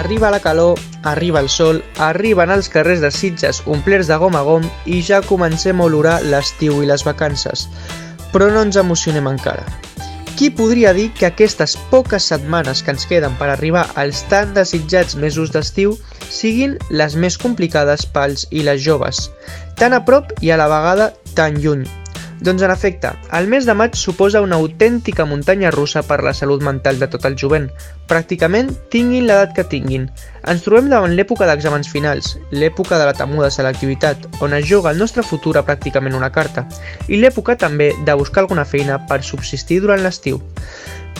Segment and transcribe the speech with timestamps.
[0.00, 4.40] Arriba la calor, arriba el sol, arriben els carrers de Sitges omplerts de gom a
[4.46, 7.66] gom i ja comencem a olorar l'estiu i les vacances.
[8.32, 9.66] Però no ens emocionem encara.
[10.38, 15.20] Qui podria dir que aquestes poques setmanes que ens queden per arribar als tan desitjats
[15.20, 15.98] mesos d'estiu
[16.32, 19.26] siguin les més complicades pels i les joves,
[19.76, 21.84] tan a prop i a la vegada tan lluny,
[22.40, 26.62] doncs en efecte, el mes de maig suposa una autèntica muntanya russa per la salut
[26.64, 27.66] mental de tot el jovent.
[28.08, 30.06] Pràcticament tinguin l'edat que tinguin.
[30.48, 35.02] Ens trobem davant l'època d'exàmens finals, l'època de la temuda selectivitat, on es juga el
[35.02, 36.64] nostre futur a pràcticament una carta,
[37.08, 40.40] i l'època també de buscar alguna feina per subsistir durant l'estiu.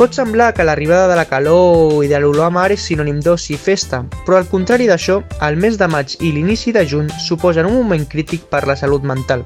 [0.00, 3.52] Pot semblar que l'arribada de la calor i de l'olor a mar és sinònim d'oci
[3.52, 7.68] i festa, però al contrari d'això, el mes de maig i l'inici de juny suposen
[7.68, 9.44] un moment crític per la salut mental,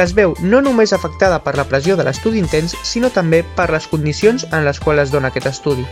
[0.00, 3.66] que es veu no només afectada per la pressió de l'estudi intens, sinó també per
[3.68, 5.84] les condicions en les quals es dona aquest estudi.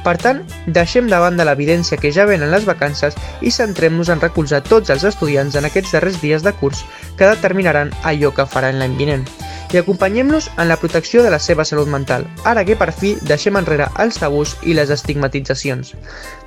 [0.00, 4.88] Per tant, deixem de l'evidència que ja venen les vacances i centrem-nos en recolzar tots
[4.88, 6.86] els estudiants en aquests darrers dies de curs
[7.18, 9.28] que determinaran allò que faran l'any vinent
[9.72, 13.56] i acompanyem-los en la protecció de la seva salut mental, ara que per fi deixem
[13.58, 15.94] enrere els tabús i les estigmatitzacions.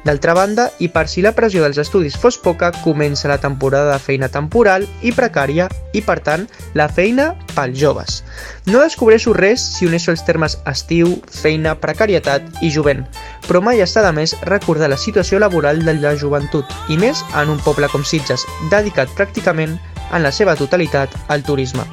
[0.03, 3.99] D'altra banda, i per si la pressió dels estudis fos poca, comença la temporada de
[4.03, 6.43] feina temporal i precària i, per tant,
[6.75, 8.19] la feina pels joves.
[8.67, 13.05] No descobreixo res si uneixo els termes estiu, feina, precarietat i jovent,
[13.47, 17.55] però mai està de més recordar la situació laboral de la joventut, i més en
[17.55, 19.79] un poble com Sitges, dedicat pràcticament
[20.11, 21.87] en la seva totalitat al turisme.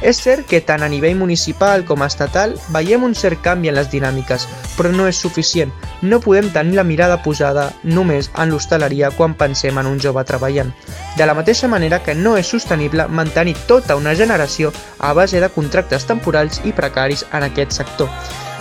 [0.00, 3.90] És cert que tant a nivell municipal com estatal veiem un cert canvi en les
[3.90, 4.46] dinàmiques,
[4.76, 5.72] però no és suficient.
[6.02, 10.70] No podem tenir la mirada posada només en l'hostaleria quan pensem en un jove treballant.
[11.16, 15.50] De la mateixa manera que no és sostenible mantenir tota una generació a base de
[15.50, 18.08] contractes temporals i precaris en aquest sector.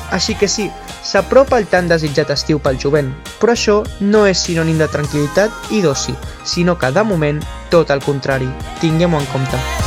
[0.10, 0.72] Així que sí,
[1.04, 5.84] s'apropa el tan desitjat estiu pel jovent, però això no és sinònim de tranquil·litat i
[5.84, 6.16] d'oci,
[6.46, 8.50] sinó que de moment tot el contrari.
[8.82, 9.87] Tinguem-ho en compte.